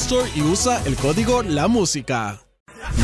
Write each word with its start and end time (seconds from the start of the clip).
Store 0.00 0.30
y 0.34 0.42
usa 0.42 0.80
el 0.86 0.94
código 0.96 1.42
La 1.42 1.66
Música. 1.66 2.40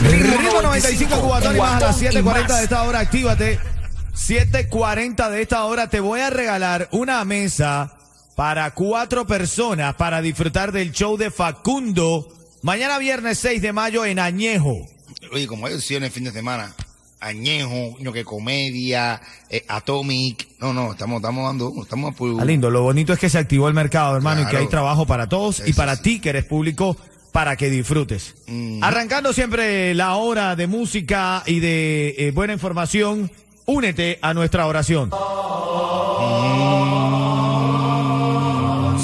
Ritmo 0.03 0.63
95 0.63 1.21
Cubatón 1.21 1.57
y 1.57 1.59
más 1.59 1.83
a 1.83 1.87
las 1.87 2.01
7.40 2.01 2.57
de 2.57 2.63
esta 2.63 2.83
hora, 2.85 3.01
actívate. 3.01 3.59
7.40 4.15 5.31
de 5.31 5.43
esta 5.43 5.65
hora 5.65 5.91
te 5.91 5.99
voy 5.99 6.21
a 6.21 6.31
regalar 6.31 6.89
una 6.93 7.25
mesa 7.25 7.97
para 8.37 8.71
cuatro 8.75 9.27
personas 9.27 9.95
para 9.97 10.23
disfrutar 10.23 10.71
del 10.71 10.93
show 10.93 11.17
de 11.17 11.31
Facundo. 11.31 12.29
Mañana 12.63 12.99
viernes 12.99 13.39
6 13.41 13.61
de 13.61 13.73
mayo 13.73 14.05
en 14.05 14.21
Añejo. 14.21 14.87
Oye, 15.33 15.47
como 15.49 15.67
hay 15.67 15.75
opciones 15.75 16.13
fin 16.13 16.25
de 16.25 16.33
semana, 16.33 16.75
Añejo, 17.25 17.97
no 18.01 18.13
que 18.13 18.23
comedia, 18.23 19.21
eh, 19.49 19.65
Atomic. 19.67 20.47
No, 20.61 20.75
no, 20.75 20.93
estamos, 20.93 21.17
estamos 21.17 21.45
dando, 21.47 21.73
estamos 21.83 22.15
por... 22.15 22.41
Ah, 22.41 22.45
lindo, 22.45 22.71
lo 22.71 22.83
bonito 22.83 23.13
es 23.13 23.19
que 23.19 23.31
se 23.31 23.39
activó 23.39 23.67
el 23.69 23.75
mercado, 23.75 24.15
hermano, 24.15 24.43
y 24.43 24.47
que 24.47 24.59
hay 24.59 24.69
trabajo 24.69 25.07
para 25.07 25.29
todos 25.29 25.63
y 25.67 25.73
para 25.73 25.97
sí. 25.97 26.03
ti 26.03 26.21
que 26.21 26.29
eres 26.29 26.45
público 26.45 26.97
para 27.33 27.57
que 27.57 27.71
disfrutes. 27.71 28.35
Mm. 28.47 28.85
Arrancando 28.85 29.33
siempre 29.33 29.95
la 29.95 30.15
hora 30.17 30.55
de 30.55 30.67
música 30.67 31.43
y 31.47 31.61
de 31.61 32.15
eh, 32.19 32.31
buena 32.31 32.53
información, 32.53 33.31
únete 33.67 34.19
a 34.23 34.35
nuestra 34.35 34.67
oración. 34.67 35.11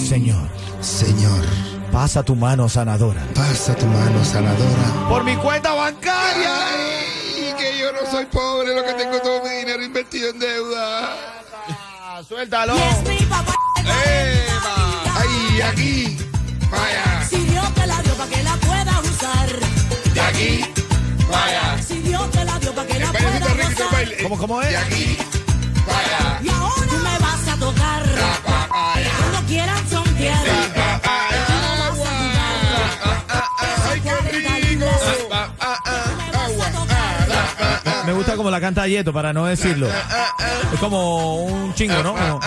Señor, 0.07 0.49
Señor, 0.81 1.45
pasa 1.91 2.23
tu 2.23 2.37
mano 2.37 2.69
sanadora. 2.69 3.27
pasa 3.35 3.75
tu 3.75 3.87
mano 3.87 4.25
sanadora. 4.25 5.09
Por 5.09 5.25
mi 5.25 5.35
cuenta 5.37 5.73
bancaria. 5.73 6.00
Soy 8.21 8.27
pobre, 8.27 8.75
lo 8.75 8.85
que 8.85 8.93
tengo 8.95 9.19
todo 9.23 9.43
mi 9.43 9.49
dinero 9.49 9.83
invertido 9.83 10.31
en 10.31 10.39
deuda. 10.39 11.17
Suéltalo. 12.29 12.75
¡Eva! 12.77 13.45
Ay, 15.17 15.61
aquí, 15.63 16.19
vaya, 16.71 17.27
Si 17.29 17.39
Dios 17.39 17.75
te 17.75 17.87
la 17.87 18.03
dio 18.03 18.15
para 18.15 18.31
que 18.31 18.43
la 18.43 18.57
puedas 18.57 19.01
usar. 19.09 19.49
de 20.13 20.21
aquí, 20.21 20.65
vaya. 21.31 21.83
Si 21.83 22.01
Dios 22.01 22.31
te 22.31 22.45
la 22.45 22.59
dio 22.59 22.75
para 22.75 22.89
que 22.89 22.99
la 22.99 23.13
puedas 23.13 23.93
baile. 23.93 24.17
¿Cómo, 24.23 24.37
cómo 24.37 24.61
es? 24.63 24.69
De 24.69 24.77
aquí, 24.77 25.17
vaya. 25.87 26.41
Y 26.43 26.49
ahora 26.51 26.87
tú 26.91 26.97
me 26.99 27.19
vas 27.19 27.49
a 27.49 27.57
tocar. 27.57 28.05
Papaya. 28.45 29.11
Cuando 29.19 29.49
quieras 29.49 29.81
son 29.89 30.05
piedras. 30.15 31.70
Como 38.51 38.59
la 38.59 38.61
canta 38.61 38.89
Yeto, 38.89 39.13
para 39.13 39.33
no 39.33 39.47
decirlo. 39.47 39.89
Es 40.73 40.81
como 40.81 41.45
un 41.45 41.73
chingo, 41.75 42.03
¿no? 42.03 42.15
Como- 42.15 42.41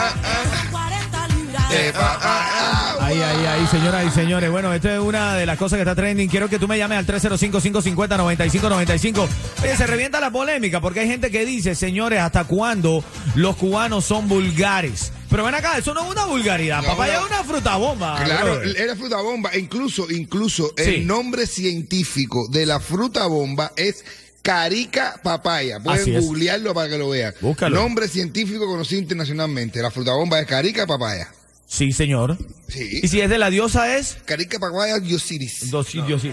40 0.71 1.27
libras. 1.29 1.69
de 1.69 1.93
papaya. 1.93 3.05
Ahí, 3.05 3.21
ahí, 3.21 3.45
ahí, 3.45 3.67
señoras 3.67 4.05
y 4.05 4.11
señores. 4.11 4.51
Bueno, 4.51 4.73
esta 4.73 4.93
es 4.95 4.99
una 4.99 5.35
de 5.35 5.45
las 5.45 5.57
cosas 5.57 5.77
que 5.77 5.83
está 5.83 5.95
trending. 5.95 6.27
Quiero 6.29 6.49
que 6.49 6.59
tú 6.59 6.67
me 6.67 6.77
llames 6.77 6.97
al 6.97 7.05
305-550-9595. 7.05 9.27
Oye, 9.63 9.77
se 9.77 9.87
revienta 9.87 10.19
la 10.19 10.31
polémica 10.31 10.81
porque 10.81 10.99
hay 11.01 11.07
gente 11.07 11.31
que 11.31 11.45
dice, 11.45 11.75
señores, 11.75 12.19
¿hasta 12.19 12.43
cuándo 12.45 13.03
los 13.35 13.55
cubanos 13.55 14.03
son 14.05 14.27
vulgares? 14.27 15.11
Pero 15.29 15.43
ven 15.45 15.55
acá, 15.55 15.77
eso 15.77 15.93
no 15.93 16.03
es 16.05 16.11
una 16.11 16.25
vulgaridad. 16.25 16.81
No, 16.81 16.89
Papaya 16.89 17.13
no. 17.13 17.19
es 17.21 17.25
una 17.31 17.43
fruta 17.43 17.75
bomba. 17.77 18.23
Claro, 18.23 18.55
brother. 18.55 18.75
era 18.79 18.95
fruta 18.95 19.21
bomba. 19.21 19.55
Incluso, 19.57 20.09
incluso 20.11 20.71
Sí. 20.77 20.83
el 20.83 21.07
nombre 21.07 21.47
científico 21.47 22.47
de 22.49 22.65
la 22.65 22.79
fruta 22.79 23.25
bomba 23.27 23.71
es 23.75 24.03
Carica 24.43 25.19
papaya. 25.23 25.79
Pueden 25.79 26.19
googlearlo 26.21 26.73
para 26.73 26.89
que 26.89 26.97
lo 26.97 27.09
vean. 27.09 27.33
Búscalo. 27.41 27.75
Nombre 27.79 28.07
científico 28.09 28.67
conocido 28.67 29.01
internacionalmente. 29.01 29.81
La 29.81 29.89
fruta 29.89 30.11
bomba 30.13 30.39
es 30.39 30.45
Carica 30.47 30.85
papaya. 30.85 31.29
Sí, 31.65 31.91
señor. 31.93 32.37
Sí. 32.67 32.99
Y 33.01 33.07
si 33.07 33.21
es 33.21 33.29
de 33.29 33.37
la 33.39 33.49
diosa 33.49 33.95
es... 33.97 34.17
Carica 34.25 34.59
papaya 34.59 34.99
diosiris. 34.99 35.71
Dos 35.71 35.87
sitios, 35.87 36.21
sí. 36.21 36.31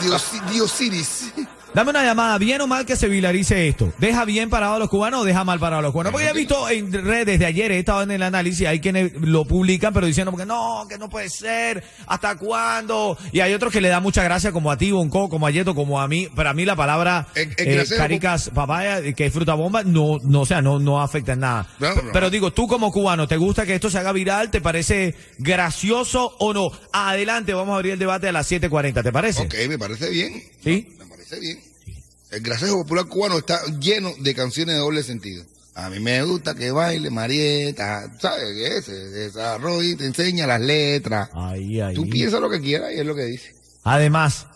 Diosi- 0.00 0.50
diosiris. 0.50 1.24
Dame 1.74 1.90
una 1.90 2.04
llamada, 2.04 2.38
bien 2.38 2.60
o 2.60 2.66
mal 2.68 2.86
que 2.86 2.94
se 2.94 3.08
vilarice 3.08 3.66
esto. 3.66 3.92
¿Deja 3.98 4.24
bien 4.24 4.48
parado 4.48 4.74
a 4.74 4.78
los 4.78 4.88
cubanos 4.88 5.22
o 5.22 5.24
deja 5.24 5.42
mal 5.42 5.58
parado 5.58 5.80
a 5.80 5.82
los 5.82 5.90
cubanos? 5.92 6.12
Porque 6.12 6.28
he 6.28 6.32
visto 6.32 6.68
en 6.68 6.92
redes 6.92 7.38
de 7.40 7.46
ayer, 7.46 7.72
he 7.72 7.80
estado 7.80 8.02
en 8.02 8.12
el 8.12 8.22
análisis, 8.22 8.66
hay 8.68 8.78
quienes 8.78 9.12
lo 9.20 9.44
publican, 9.44 9.92
pero 9.92 10.06
diciendo 10.06 10.32
que 10.36 10.46
no, 10.46 10.86
que 10.88 10.98
no 10.98 11.08
puede 11.08 11.28
ser, 11.28 11.82
¿hasta 12.06 12.36
cuándo? 12.36 13.18
Y 13.32 13.40
hay 13.40 13.52
otros 13.54 13.72
que 13.72 13.80
le 13.80 13.88
da 13.88 13.98
mucha 13.98 14.22
gracia, 14.22 14.52
como 14.52 14.70
a 14.70 14.76
ti, 14.78 14.92
Bonco, 14.92 15.28
como 15.28 15.46
a 15.48 15.50
Yeto, 15.50 15.74
como 15.74 16.00
a 16.00 16.06
mí. 16.06 16.28
Para 16.34 16.54
mí 16.54 16.64
la 16.64 16.76
palabra 16.76 17.26
En- 17.34 17.52
en 17.58 17.80
eh, 17.80 17.84
caricas 17.96 18.50
papaya, 18.54 19.12
que 19.12 19.26
es 19.26 19.32
fruta 19.32 19.54
bomba, 19.54 19.82
no, 19.82 20.18
no, 20.22 20.42
o 20.42 20.46
sea, 20.46 20.62
no, 20.62 20.78
no 20.78 21.02
afecta 21.02 21.32
en 21.32 21.40
nada. 21.40 21.66
No, 21.80 21.92
no. 21.94 22.12
Pero 22.12 22.30
digo, 22.30 22.52
tú 22.52 22.68
como 22.68 22.92
cubano, 22.92 23.26
¿te 23.26 23.36
gusta 23.36 23.66
que 23.66 23.74
esto 23.74 23.90
se 23.90 23.98
haga 23.98 24.12
viral? 24.12 24.50
¿Te 24.52 24.60
parece 24.60 25.16
gracioso 25.38 26.36
o 26.38 26.52
no? 26.54 26.70
Adelante, 26.92 27.52
vamos 27.54 27.72
a 27.72 27.76
abrir 27.76 27.94
el 27.94 27.98
debate 27.98 28.28
a 28.28 28.32
las 28.32 28.50
7.40, 28.50 29.02
¿te 29.02 29.12
parece? 29.12 29.42
Ok, 29.42 29.54
me 29.68 29.78
parece 29.78 30.08
bien. 30.10 30.42
¿Sí? 30.62 30.88
Bien. 31.40 31.58
El 32.30 32.40
gracioso 32.40 32.78
popular 32.78 33.06
cubano 33.06 33.38
está 33.38 33.64
lleno 33.78 34.12
de 34.18 34.34
canciones 34.34 34.74
de 34.74 34.80
doble 34.80 35.02
sentido. 35.02 35.44
A 35.76 35.90
mí 35.90 35.98
me 35.98 36.22
gusta 36.22 36.54
que 36.54 36.70
baile 36.70 37.10
Marieta, 37.10 38.10
¿sabes 38.20 38.54
qué 38.54 38.78
es? 38.78 38.84
Se 38.84 38.92
desarrolla 38.92 39.88
y 39.88 39.96
te 39.96 40.06
enseña 40.06 40.46
las 40.46 40.60
letras. 40.60 41.30
Ahí, 41.32 41.80
ahí. 41.80 41.94
Tú 41.94 42.08
piensas 42.08 42.40
lo 42.40 42.48
que 42.48 42.60
quieras 42.60 42.92
y 42.92 43.00
es 43.00 43.06
lo 43.06 43.14
que 43.14 43.24
dice. 43.24 43.54
Además, 43.82 44.46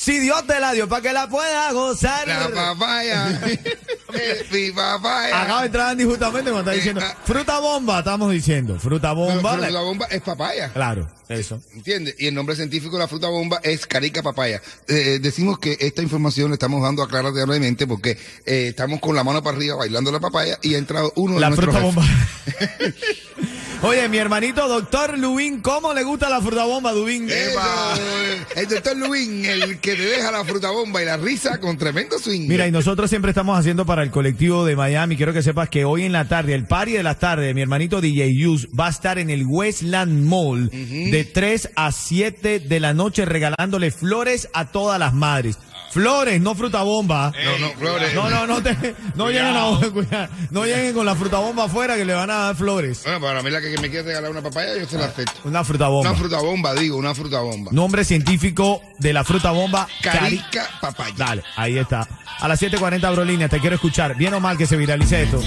si 0.00 0.20
Dios 0.20 0.46
te 0.46 0.60
la 0.60 0.70
dio 0.72 0.88
para 0.88 1.02
que 1.02 1.12
la 1.12 1.28
pueda 1.28 1.72
gozar. 1.72 2.28
La 2.28 2.48
papaya. 2.54 3.40
mi 4.52 4.70
papaya. 4.70 5.42
Acaba 5.42 5.60
de 5.62 5.66
entrar 5.66 5.88
Andy 5.90 6.04
justamente 6.04 6.50
cuando 6.52 6.70
está 6.70 6.72
diciendo 6.72 7.02
fruta 7.24 7.58
bomba, 7.58 7.98
estamos 7.98 8.30
diciendo. 8.30 8.78
Fruta 8.78 9.08
No, 9.08 9.16
bomba. 9.16 9.56
la- 9.56 9.70
la 9.70 9.80
bomba 9.80 10.06
es 10.06 10.22
papaya. 10.22 10.72
Claro, 10.72 11.10
eso. 11.28 11.60
¿Entiendes? 11.74 12.14
Y 12.18 12.28
el 12.28 12.34
nombre 12.34 12.54
científico 12.54 12.94
de 12.96 13.00
la 13.02 13.08
fruta 13.08 13.26
bomba 13.28 13.58
es 13.64 13.86
carica 13.86 14.22
papaya. 14.22 14.62
Eh, 14.86 15.18
decimos 15.20 15.58
que 15.58 15.76
esta 15.80 16.00
información 16.00 16.50
la 16.50 16.54
estamos 16.54 16.80
dando 16.80 17.02
aclaradamente 17.02 17.86
porque 17.88 18.12
eh, 18.46 18.68
estamos 18.68 19.00
con 19.00 19.16
la 19.16 19.24
mano 19.24 19.42
para 19.42 19.56
arriba 19.56 19.74
bailando 19.74 20.12
la 20.12 20.20
papaya 20.20 20.58
y 20.62 20.74
ha 20.74 20.78
entrado 20.78 21.12
uno 21.16 21.34
de 21.34 21.40
La 21.40 21.48
nuestros 21.50 21.74
fruta 21.74 21.80
jefes. 21.80 21.94
bomba. 21.96 22.08
Oye, 23.88 24.06
mi 24.10 24.18
hermanito 24.18 24.68
doctor 24.68 25.16
Lubín, 25.18 25.62
¿cómo 25.62 25.94
le 25.94 26.04
gusta 26.04 26.28
la 26.28 26.42
fruta 26.42 26.66
bomba, 26.66 26.92
Dubín? 26.92 27.26
Eso, 27.30 27.58
el 28.54 28.68
doctor 28.68 28.94
Luis, 28.98 29.48
el 29.48 29.80
que 29.80 29.96
te 29.96 30.02
deja 30.02 30.30
la 30.30 30.44
fruta 30.44 30.70
bomba 30.70 31.00
y 31.00 31.06
la 31.06 31.16
risa 31.16 31.58
con 31.58 31.78
tremendo 31.78 32.18
swing. 32.18 32.48
Mira, 32.48 32.66
y 32.66 32.70
nosotros 32.70 33.08
siempre 33.08 33.30
estamos 33.30 33.58
haciendo 33.58 33.86
para 33.86 34.02
el 34.02 34.10
colectivo 34.10 34.66
de 34.66 34.76
Miami. 34.76 35.16
Quiero 35.16 35.32
que 35.32 35.42
sepas 35.42 35.70
que 35.70 35.86
hoy 35.86 36.04
en 36.04 36.12
la 36.12 36.28
tarde, 36.28 36.52
el 36.54 36.66
party 36.66 36.92
de 36.92 37.02
la 37.02 37.14
tarde, 37.14 37.54
mi 37.54 37.62
hermanito 37.62 38.02
DJ 38.02 38.36
Yus 38.36 38.68
va 38.78 38.88
a 38.88 38.90
estar 38.90 39.18
en 39.18 39.30
el 39.30 39.46
Westland 39.46 40.22
Mall 40.22 40.68
de 40.68 41.24
3 41.24 41.70
a 41.74 41.90
7 41.90 42.60
de 42.60 42.80
la 42.80 42.92
noche 42.92 43.24
regalándole 43.24 43.90
flores 43.90 44.50
a 44.52 44.66
todas 44.66 44.98
las 44.98 45.14
madres. 45.14 45.56
Flores, 45.90 46.40
no 46.40 46.54
fruta 46.54 46.82
bomba. 46.82 47.32
No, 47.44 47.58
no, 47.58 47.72
flores. 47.72 48.14
No, 48.14 48.28
no, 48.28 48.46
no, 48.46 48.62
te, 48.62 48.94
no 49.14 49.28
lleguen 49.28 49.56
a, 49.56 49.90
cuidado, 49.92 50.28
no 50.50 50.64
lleguen 50.64 50.94
con 50.94 51.06
la 51.06 51.14
fruta 51.14 51.38
bomba 51.38 51.64
afuera 51.64 51.96
que 51.96 52.04
le 52.04 52.12
van 52.14 52.30
a 52.30 52.34
dar 52.36 52.56
flores. 52.56 53.02
Bueno, 53.04 53.20
para 53.20 53.42
mí 53.42 53.50
la 53.50 53.60
que 53.60 53.70
me 53.78 53.88
quiere 53.88 54.02
regalar 54.02 54.30
una 54.30 54.42
papaya, 54.42 54.76
yo 54.78 54.86
se 54.86 54.98
la 54.98 55.06
acepto. 55.06 55.40
Una 55.44 55.64
fruta 55.64 55.88
bomba. 55.88 56.10
Una 56.10 56.18
fruta 56.18 56.38
bomba, 56.40 56.74
digo, 56.74 56.96
una 56.96 57.14
fruta 57.14 57.40
bomba. 57.40 57.70
Nombre 57.72 58.04
científico 58.04 58.82
de 58.98 59.12
la 59.12 59.24
fruta 59.24 59.50
bomba. 59.50 59.88
Cari- 60.02 60.18
Carica 60.18 60.68
papaya. 60.80 61.14
Dale, 61.16 61.42
ahí 61.56 61.78
está. 61.78 62.06
A 62.40 62.46
las 62.48 62.60
7.40 62.62 63.04
Abrolínea, 63.04 63.48
te 63.48 63.58
quiero 63.58 63.76
escuchar. 63.76 64.14
Bien 64.16 64.34
o 64.34 64.40
mal 64.40 64.56
que 64.58 64.66
se 64.66 64.76
viralice 64.76 65.22
esto. 65.22 65.40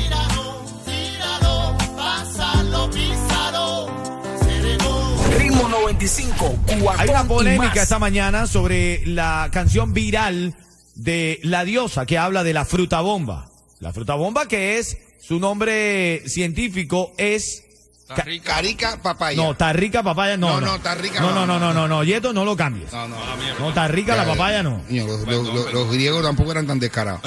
Ritmo 6.02 6.36
95, 6.36 6.60
cuatón 6.84 7.00
Hay 7.00 7.10
una 7.10 7.24
polémica 7.28 7.82
esta 7.84 8.00
mañana 8.00 8.48
sobre 8.48 9.06
la 9.06 9.50
canción 9.52 9.94
viral 9.94 10.56
de 10.96 11.40
La 11.44 11.64
Diosa 11.64 12.06
que 12.06 12.18
habla 12.18 12.44
de 12.44 12.54
la 12.54 12.66
fruta 12.66 13.02
bomba. 13.02 13.50
La 13.80 13.94
fruta 13.94 14.16
bomba 14.16 14.48
que 14.48 14.80
es, 14.80 14.98
su 15.22 15.40
nombre 15.40 16.24
científico 16.28 17.14
es... 17.18 17.64
ca- 18.08 18.26
Carica 18.44 19.00
papaya. 19.02 19.42
No, 19.42 19.56
tarrica 19.56 20.02
papaya 20.04 20.38
no. 20.38 20.60
No, 20.60 20.66
no, 20.74 20.80
tarrica 20.80 21.20
No, 21.22 21.30
no. 21.34 21.46
no, 21.46 21.60
no, 21.60 21.60
no, 21.60 21.74
no, 21.74 21.88
no. 21.88 22.04
Yeto 22.04 22.34
no 22.34 22.46
lo 22.46 22.56
cambies. 22.58 22.92
No, 22.92 23.08
no. 23.08 23.18
No, 23.60 23.74
tarrica 23.74 24.16
la 24.16 24.26
papaya 24.26 24.64
no. 24.64 24.82
Niño, 24.90 25.06
los, 25.08 25.22
los- 25.28 25.54
los- 25.54 25.74
los 25.74 25.92
griegos 25.92 26.24
tampoco 26.24 26.52
eran 26.52 26.66
tan 26.68 26.80
descarados. 26.80 27.22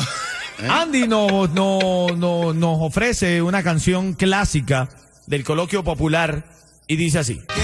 Andy 0.69 1.07
no, 1.09 1.47
no, 1.49 2.07
no, 2.17 2.53
nos 2.55 2.77
ofrece 2.81 3.41
una 3.43 3.63
canción 3.63 4.15
clásica 4.15 4.89
del 5.27 5.43
coloquio 5.45 5.83
popular 5.85 6.47
y 6.87 6.97
dice 6.97 7.19
así. 7.19 7.41
Quiero 7.47 7.64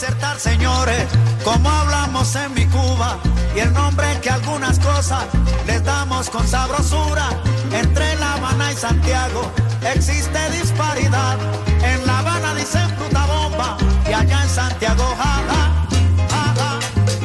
disertar, 0.00 0.38
señores, 0.38 1.08
como 1.42 1.68
hablamos 1.68 2.32
en 2.36 2.54
mi 2.54 2.64
Cuba 2.66 3.18
y 3.56 3.58
el 3.58 3.72
nombre 3.72 4.06
que 4.22 4.30
algunas 4.30 4.78
cosas 4.78 5.24
les 5.66 5.82
damos 5.82 6.30
con 6.30 6.46
sabrosura. 6.46 7.30
Entre 7.72 8.14
La 8.16 8.34
Habana 8.34 8.70
y 8.70 8.76
Santiago 8.76 9.50
existe 9.92 10.38
disparidad. 10.50 11.36
En 11.82 12.06
La 12.06 12.20
Habana 12.20 12.54
dicen 12.54 12.88
fruta 12.96 13.26
bomba 13.26 13.76
y 14.08 14.12
allá 14.12 14.44
en 14.44 14.48
Santiago, 14.48 15.04
jaja, 15.18 15.86
jaja, 16.30 16.78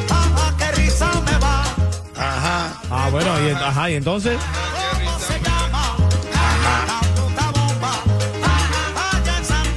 jaja, 0.08 0.56
qué 0.58 0.72
risa 0.72 1.10
me 1.26 1.38
va. 1.38 1.62
Ajá. 2.16 2.72
Ah, 2.90 3.08
bueno, 3.12 3.30
y, 3.46 3.50
ajá, 3.52 3.90
y 3.90 3.94
entonces... 3.94 4.36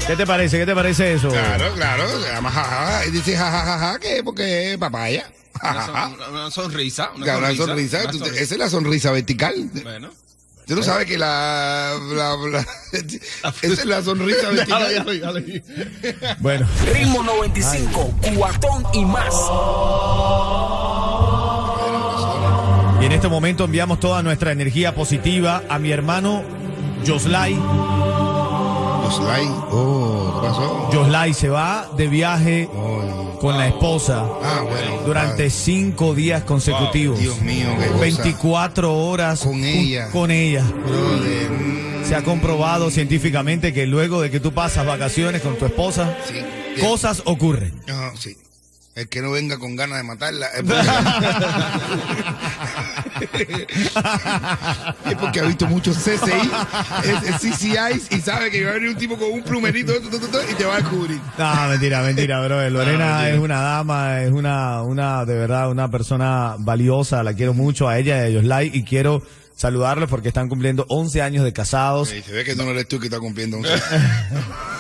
¿Qué 0.08 0.16
te 0.16 0.26
parece? 0.26 0.58
¿Qué 0.60 0.66
te 0.66 0.74
parece 0.76 1.14
eso? 1.14 1.30
Claro, 1.30 1.74
claro. 1.76 2.08
Se 2.22 2.32
llama 2.34 2.50
jajaja. 2.52 3.06
Y 3.08 3.12
dice 3.12 3.36
jajajaja, 3.36 4.00
¿qué? 4.00 4.22
Porque 4.24 4.72
es 4.74 4.78
papaya. 4.78 5.30
Una, 5.62 5.86
son- 5.86 6.18
una 6.32 6.52
sonrisa. 6.52 7.12
Una 7.16 7.24
Claro, 7.26 7.40
Una 7.40 7.56
sonrisa. 7.56 8.00
una 8.04 8.14
sonrisa. 8.14 8.36
Esa 8.42 8.54
es 8.56 8.60
la 8.60 8.70
sonrisa 8.70 9.12
vertical. 9.12 9.70
Bueno. 9.84 10.10
Tú 10.66 10.76
no 10.76 10.84
sabes 10.84 11.06
que 11.08 11.18
la, 11.18 11.94
la- 12.14 12.36
la- 12.36 12.66
esa 13.62 13.74
es 13.82 13.86
la 13.86 14.02
sonrisa 14.04 14.50
vertical. 14.50 15.64
Bueno, 16.40 16.68
Ritmo 16.94 17.24
95, 17.24 18.14
cuatón 18.36 18.84
y 18.94 19.06
más. 19.06 19.34
y 23.02 23.06
en 23.06 23.12
este 23.14 23.28
momento 23.30 23.64
enviamos 23.66 24.00
toda 24.02 24.22
nuestra 24.24 24.52
energía 24.52 24.94
positiva 24.94 25.64
a 25.70 25.80
mi 25.80 25.92
hermano 25.92 26.44
Joslay. 27.06 27.58
Likes. 29.20 29.52
Oh, 29.72 30.40
¿qué 30.42 30.48
pasó? 30.48 30.90
Se 31.40 31.50
va 31.50 31.90
de 31.96 32.08
viaje 32.08 32.70
Oh, 32.74 33.38
con 33.40 33.58
la 33.58 33.68
esposa 33.68 34.26
Ah, 34.44 34.62
bueno. 34.68 35.02
durante 35.06 35.50
cinco 35.50 36.14
días 36.16 36.44
consecutivos. 36.44 37.20
Dios 37.20 37.40
mío, 37.42 37.68
qué 37.80 37.88
cosa. 37.88 38.00
24 38.02 38.94
horas 38.98 39.40
Con 39.42 39.64
ella. 39.64 40.10
Con 40.12 40.32
ella. 40.32 40.64
Brother, 40.64 41.50
Se 42.06 42.16
ha 42.16 42.24
comprobado 42.24 42.90
científicamente 42.92 43.74
que 43.74 43.86
luego 43.88 44.22
de 44.22 44.30
que 44.32 44.40
tú 44.40 44.54
pasas 44.54 44.86
vacaciones 44.86 45.42
con 45.42 45.58
tu 45.58 45.66
esposa, 45.66 46.16
sí. 46.28 46.82
cosas 46.82 47.22
ocurren. 47.26 47.74
Ah, 47.90 48.12
sí. 48.18 48.38
El 48.96 49.08
que 49.10 49.22
no 49.22 49.30
venga 49.32 49.60
con 49.60 49.76
ganas 49.76 49.98
de 50.00 50.04
matarla 50.04 50.48
es 50.48 50.64
porque, 50.68 50.82
es 53.22 55.16
porque 55.20 55.40
ha 55.40 55.44
visto 55.44 55.68
muchos 55.68 55.98
CCI, 55.98 56.50
CCIs 57.40 58.12
y 58.12 58.22
sabe 58.22 58.52
que 58.52 58.64
va 58.64 58.72
a 58.72 58.74
venir 58.76 58.90
un 58.90 58.98
tipo 58.98 59.18
con 59.18 59.32
un 59.32 59.44
plumerito 59.44 59.94
y 59.96 60.54
te 60.56 60.66
va 60.66 60.76
a 60.76 60.78
descubrir. 60.78 61.20
No, 61.38 61.68
mentira, 61.70 62.02
mentira, 62.02 62.46
bro. 62.46 62.70
Lorena 62.78 63.30
es 63.30 63.40
una 63.40 63.62
dama, 63.62 64.22
es 64.22 64.32
una, 64.32 64.82
una, 64.84 65.26
de 65.26 65.36
verdad, 65.36 65.70
una 65.70 65.90
persona 65.90 66.56
valiosa. 66.60 67.24
La 67.24 67.34
quiero 67.34 67.54
mucho 67.54 67.88
a 67.88 67.98
ella 67.98 68.18
y 68.18 68.26
a 68.28 68.30
Yoslay 68.30 68.72
y 68.74 68.84
quiero 68.84 69.24
saludarlos 69.56 70.10
porque 70.10 70.28
están 70.28 70.50
cumpliendo 70.50 70.86
11 70.90 71.22
años 71.22 71.44
de 71.44 71.54
casados. 71.54 72.10
Sí, 72.10 72.22
se 72.22 72.32
ve 72.32 72.44
que 72.44 72.56
no 72.56 72.64
eres 72.70 72.88
tú 72.88 73.00
que 73.00 73.08
está 73.08 73.20
cumpliendo 73.20 73.58
un 73.58 73.66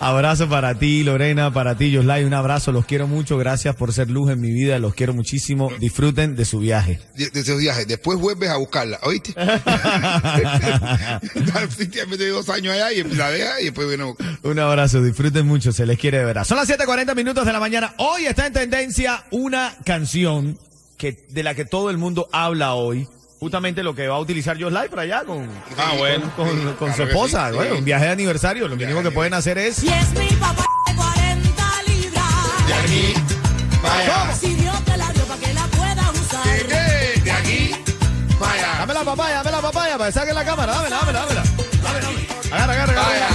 Abrazo 0.00 0.48
para 0.48 0.78
ti, 0.78 1.04
Lorena, 1.04 1.52
para 1.52 1.76
ti, 1.76 1.90
Yoslay. 1.90 2.24
Un 2.24 2.34
abrazo, 2.34 2.72
los 2.72 2.86
quiero 2.86 3.06
mucho. 3.06 3.38
Gracias 3.38 3.74
por 3.76 3.92
ser 3.92 4.10
luz 4.10 4.30
en 4.30 4.40
mi 4.40 4.50
vida. 4.50 4.78
Los 4.78 4.94
quiero 4.94 5.14
muchísimo. 5.14 5.70
Disfruten 5.78 6.36
de 6.36 6.44
su 6.44 6.58
viaje. 6.58 7.00
de, 7.16 7.30
de 7.30 7.40
esos 7.40 7.58
viajes. 7.58 7.86
Después 7.86 8.18
vuelves 8.18 8.50
a 8.50 8.56
buscarla, 8.56 8.98
¿oíste? 9.02 9.34
Dos 12.32 12.48
años 12.48 12.74
allá 12.74 12.92
y 12.92 13.02
la 13.04 13.30
deja 13.30 13.60
y 13.60 13.64
después 13.64 13.88
viene 13.88 14.04
a 14.04 14.06
buscar. 14.06 14.38
Un 14.42 14.58
abrazo, 14.58 15.02
disfruten 15.02 15.46
mucho, 15.46 15.72
se 15.72 15.86
les 15.86 15.98
quiere 15.98 16.18
de 16.18 16.24
verdad. 16.24 16.44
Son 16.44 16.56
las 16.56 16.68
7:40 16.68 17.14
minutos 17.14 17.44
de 17.44 17.52
la 17.52 17.60
mañana. 17.60 17.94
Hoy 17.98 18.26
está 18.26 18.46
en 18.46 18.52
tendencia 18.52 19.24
una 19.30 19.74
canción 19.84 20.58
que, 20.96 21.26
de 21.30 21.42
la 21.42 21.54
que 21.54 21.64
todo 21.64 21.90
el 21.90 21.98
mundo 21.98 22.28
habla 22.32 22.74
hoy. 22.74 23.08
Justamente 23.46 23.82
lo 23.82 23.92
que 23.92 24.06
va 24.06 24.14
a 24.14 24.18
utilizar 24.20 24.56
Josh 24.56 24.70
Live 24.72 24.88
para 24.88 25.02
allá 25.02 25.24
con, 25.24 25.48
Ah, 25.76 25.94
bueno. 25.98 26.30
con, 26.36 26.46
con- 26.46 26.62
con 26.74 26.74
Claro 26.76 26.94
su 26.94 27.02
esposa. 27.02 27.48
sí, 27.50 27.56
Bueno, 27.56 27.72
sí. 27.72 27.78
un 27.80 27.84
viaje 27.84 28.04
de 28.04 28.10
aniversario. 28.12 28.68
Lo 28.68 28.76
mínimo 28.76 29.02
que 29.02 29.10
pueden 29.10 29.34
hacer 29.34 29.58
es. 29.58 29.82
Y 29.82 29.88
es 29.88 30.10
mi 30.16 30.28
papá 30.36 30.64
de 30.86 30.94
40 30.94 31.64
libras. 31.88 32.66
De 32.68 32.74
aquí, 32.74 33.14
vaya. 33.82 34.32
Si 34.36 34.54
Dios 34.54 34.84
te 34.84 34.96
la 34.96 35.10
dio 35.12 35.24
para 35.24 35.40
que 35.40 35.54
la 35.54 35.66
puedas 35.66 36.20
usar. 36.20 36.44
¿De 36.46 36.66
qué? 36.66 37.20
De 37.20 37.32
aquí, 37.32 37.74
vaya. 38.38 38.76
Dame 38.78 38.94
la 38.94 39.02
papaya, 39.02 39.34
dame 39.38 39.50
la 39.50 39.60
papaya 39.60 39.98
para 39.98 40.06
que 40.08 40.12
saque 40.20 40.32
la 40.32 40.44
cámara. 40.44 40.72
Dámela, 40.74 40.96
dámela, 41.00 41.20
dámela. 41.26 41.42
Dame. 41.82 42.52
Agarra, 42.52 42.72
agarra, 42.74 42.92
agarra. 42.92 43.28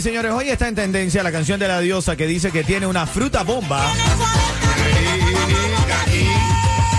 Y 0.00 0.02
señores, 0.02 0.32
hoy 0.32 0.48
está 0.48 0.66
en 0.66 0.74
tendencia 0.74 1.22
la 1.22 1.30
canción 1.30 1.60
de 1.60 1.68
la 1.68 1.78
diosa 1.80 2.16
que 2.16 2.26
dice 2.26 2.50
que 2.50 2.64
tiene 2.64 2.86
una 2.86 3.06
fruta 3.06 3.42
bomba 3.42 3.84
Tiene 3.92 5.12
40 5.12 5.86
De 5.86 5.92
aquí, 5.92 6.26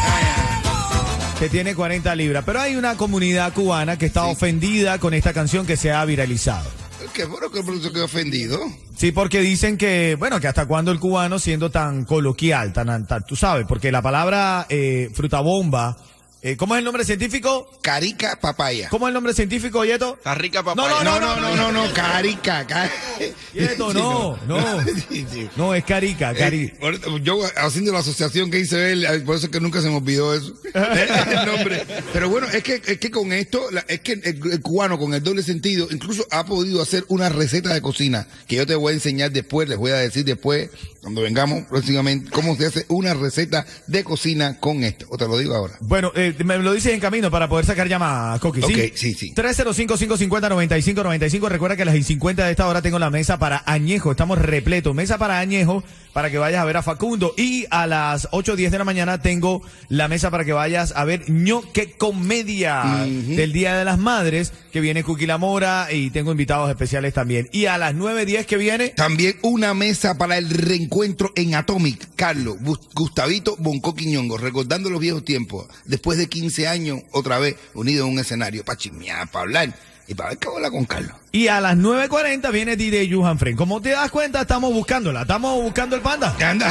vaya. 0.07 1.39
que 1.39 1.49
tiene 1.49 1.75
40 1.75 2.15
libras. 2.15 2.43
Pero 2.45 2.61
hay 2.61 2.75
una 2.75 2.95
comunidad 2.97 3.53
cubana 3.53 3.97
que 3.97 4.05
está 4.05 4.25
ofendida 4.25 4.99
con 4.99 5.13
esta 5.15 5.33
canción 5.33 5.65
que 5.65 5.77
se 5.77 5.91
ha 5.91 6.05
viralizado. 6.05 6.69
¿Qué 7.13 7.25
bueno 7.25 7.49
que 7.49 7.63
se 7.81 7.91
quedó 7.91 8.05
ofendido? 8.05 8.59
Sí, 8.95 9.11
porque 9.11 9.41
dicen 9.41 9.77
que, 9.77 10.15
bueno, 10.19 10.39
que 10.39 10.47
hasta 10.47 10.65
cuándo 10.67 10.91
el 10.91 10.99
cubano 10.99 11.39
siendo 11.39 11.71
tan 11.71 12.05
coloquial, 12.05 12.71
tan, 12.71 13.07
tan- 13.07 13.23
tú 13.25 13.35
sabes, 13.35 13.65
porque 13.67 13.91
la 13.91 14.01
palabra 14.03 14.67
eh, 14.69 15.09
fruta 15.13 15.39
bomba, 15.41 15.97
eh, 16.43 16.57
¿cómo 16.57 16.75
es 16.75 16.79
el 16.79 16.85
nombre 16.85 17.05
científico? 17.05 17.69
Carica 17.81 18.39
papaya. 18.41 18.89
¿Cómo 18.89 19.07
es 19.07 19.09
el 19.09 19.13
nombre 19.13 19.33
científico, 19.33 19.85
Yeto? 19.85 20.15
Está 20.15 20.33
rica 20.35 20.59
No, 20.61 20.75
papaya. 20.75 21.03
no, 21.03 21.19
No, 21.19 21.35
no, 21.35 21.55
no, 21.55 21.55
no, 21.55 21.71
no, 21.87 21.93
carica, 21.93 22.65
carica. 22.65 22.95
Yeto, 23.53 23.93
no, 23.93 24.37
no. 24.47 24.81
Sí, 25.09 25.25
sí. 25.31 25.49
No, 25.55 25.75
es 25.75 25.83
carica, 25.83 26.33
cari. 26.33 26.63
Eh, 26.63 26.77
ahorita, 26.81 27.07
yo 27.23 27.39
haciendo 27.57 27.91
la 27.93 27.99
asociación 27.99 28.49
que 28.49 28.59
hice 28.59 28.91
él, 28.93 29.05
por 29.25 29.35
eso 29.35 29.45
es 29.47 29.51
que 29.51 29.59
nunca 29.59 29.81
se 29.81 29.89
me 29.89 29.97
olvidó 29.97 30.33
eso, 30.33 30.53
el 30.73 31.45
nombre. 31.45 31.85
Pero 32.13 32.29
bueno, 32.29 32.47
es 32.47 32.63
que, 32.63 32.81
es 32.85 32.97
que 32.97 33.11
con 33.11 33.31
esto, 33.33 33.61
es 33.87 33.99
que 34.01 34.13
el, 34.13 34.23
el 34.51 34.61
cubano 34.61 34.97
con 34.97 35.13
el 35.13 35.21
doble 35.21 35.43
sentido, 35.43 35.87
incluso 35.91 36.25
ha 36.31 36.45
podido 36.45 36.81
hacer 36.81 37.05
una 37.09 37.29
receta 37.29 37.73
de 37.73 37.81
cocina 37.81 38.27
que 38.47 38.55
yo 38.55 38.65
te 38.65 38.75
voy 38.75 38.91
a 38.91 38.95
enseñar 38.95 39.31
después, 39.31 39.67
les 39.69 39.77
voy 39.77 39.91
a 39.91 39.95
decir 39.97 40.25
después, 40.25 40.69
cuando 41.01 41.21
vengamos 41.21 41.63
próximamente, 41.67 42.29
cómo 42.31 42.55
se 42.55 42.65
hace 42.67 42.85
una 42.87 43.13
receta 43.13 43.65
de 43.87 44.03
cocina 44.03 44.59
con 44.59 44.83
esto. 44.83 45.05
O 45.09 45.17
te 45.17 45.27
lo 45.27 45.37
digo 45.37 45.55
ahora. 45.55 45.75
Bueno, 45.81 46.11
eh, 46.15 46.30
Eh, 46.39 46.43
me 46.43 46.57
lo 46.57 46.73
dices 46.73 46.93
en 46.93 46.99
camino 46.99 47.31
para 47.31 47.47
poder 47.47 47.65
sacar 47.65 47.87
llamada, 47.87 48.37
Coqui, 48.39 48.61
¿sí? 48.61 48.73
Ok, 48.73 48.79
sí, 48.95 49.13
sí. 49.13 49.33
305-550-9595. 49.35 51.49
Recuerda 51.49 51.75
que 51.75 51.83
a 51.83 51.85
las 51.85 52.05
50 52.05 52.45
de 52.45 52.51
esta 52.51 52.67
hora 52.67 52.81
tengo 52.81 52.99
la 52.99 53.09
mesa 53.09 53.39
para 53.39 53.63
Añejo. 53.65 54.11
Estamos 54.11 54.37
repletos. 54.37 54.93
Mesa 54.95 55.17
para 55.17 55.39
Añejo 55.39 55.83
para 56.13 56.29
que 56.29 56.37
vayas 56.37 56.61
a 56.61 56.65
ver 56.65 56.77
a 56.77 56.83
Facundo. 56.83 57.33
Y 57.37 57.65
a 57.71 57.87
las 57.87 58.27
8 58.31 58.53
o 58.53 58.55
10 58.55 58.71
de 58.71 58.77
la 58.77 58.83
mañana 58.83 59.21
tengo 59.21 59.61
la 59.89 60.07
mesa 60.07 60.31
para 60.31 60.45
que 60.45 60.53
vayas 60.53 60.93
a 60.95 61.05
ver 61.05 61.29
ñoque 61.29 61.91
comedia 61.93 63.05
del 63.05 63.51
Día 63.53 63.75
de 63.77 63.85
las 63.85 63.97
Madres, 63.99 64.53
que 64.71 64.81
viene 64.81 65.03
Cookie 65.03 65.25
La 65.27 65.37
Mora 65.37 65.87
y 65.91 66.09
tengo 66.11 66.31
invitados 66.31 66.69
especiales 66.69 67.13
también. 67.13 67.49
Y 67.51 67.65
a 67.65 67.77
las 67.77 67.93
9.10 67.95 68.45
que 68.45 68.57
viene, 68.57 68.89
También 68.89 69.35
una 69.41 69.73
mesa 69.73 70.17
para 70.17 70.37
el 70.37 70.49
reencuentro 70.49 71.31
en 71.35 71.55
Atomic. 71.55 72.09
Carlos, 72.15 72.57
Gus- 72.61 72.89
Gustavito, 72.93 73.55
Bonco 73.59 73.95
Quiñongo, 73.95 74.37
recordando 74.37 74.89
los 74.89 74.99
viejos 75.01 75.25
tiempos. 75.25 75.67
Después 75.85 76.17
de 76.17 76.27
15 76.29 76.67
años, 76.67 76.99
otra 77.11 77.39
vez, 77.39 77.55
unidos 77.73 78.07
en 78.07 78.13
un 78.13 78.19
escenario 78.19 78.63
para 78.63 78.77
chismear, 78.77 79.29
para 79.31 79.43
hablar 79.43 79.75
y 80.07 80.13
para 80.15 80.29
ver 80.29 80.37
qué 80.39 80.47
bola 80.49 80.69
con 80.69 80.85
Carlos. 80.85 81.11
y 81.31 81.47
a 81.47 81.61
las 81.61 81.75
9.40 81.77 82.51
viene 82.51 82.75
DJ 82.75 83.09
Johan 83.13 83.37
Fren. 83.39 83.55
Como 83.55 83.81
te 83.81 83.89
das 83.89 84.11
cuenta, 84.11 84.41
estamos 84.41 84.73
buscándola. 84.73 85.21
Estamos 85.21 85.61
buscando 85.61 85.95
el 85.95 86.01
panda. 86.01 86.35
Anda. 86.41 86.69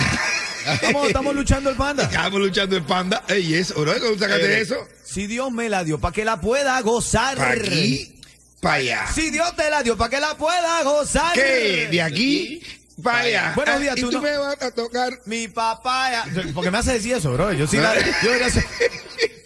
Estamos, 0.73 1.07
estamos 1.07 1.35
luchando 1.35 1.71
el 1.71 1.77
panda. 1.77 2.03
Estamos 2.05 2.39
luchando 2.41 2.77
el 2.77 2.83
panda. 2.83 3.23
Ey, 3.29 3.55
eso, 3.55 3.81
bro, 3.81 3.93
¿cómo 4.01 4.19
sacaste 4.19 4.59
Eh, 4.59 4.61
eso? 4.61 4.77
Si 5.05 5.27
Dios 5.27 5.51
me 5.51 5.69
la 5.71 5.85
dio, 5.85 5.99
para 5.99 6.13
que 6.13 6.25
la 6.25 6.41
pueda 6.41 6.79
gozar. 6.83 7.37
Para 7.39 7.53
aquí, 7.53 8.21
para 8.61 8.75
allá. 8.75 9.07
Si 9.15 9.31
Dios 9.31 9.57
te 9.57 9.71
la 9.71 9.83
dio, 9.83 9.97
para 9.97 10.11
que 10.11 10.21
la 10.21 10.37
pueda 10.37 10.83
gozar. 10.83 11.33
¿Qué? 11.35 11.89
De 11.91 12.03
aquí 12.03 12.63
para 13.03 13.21
allá. 13.21 13.53
Buenos 13.57 13.77
Ah, 13.77 13.79
días, 13.79 13.97
y 13.97 14.01
tú 14.03 14.11
tú 14.11 14.17
no- 14.19 14.23
me 14.23 14.37
vas 14.37 14.61
a 14.61 14.71
tocar. 14.71 15.19
Mi 15.25 15.49
papaya. 15.49 16.27
Porque 16.55 16.71
me 16.71 16.77
hace 16.79 16.93
decir 16.93 17.15
eso, 17.15 17.33
bro. 17.33 17.53
Yo 17.55 17.67
sí 17.67 17.79
la, 17.79 17.95
yo 18.23 18.31
debería 18.31 18.49